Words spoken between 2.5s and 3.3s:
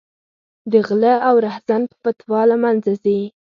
له منځه ځي.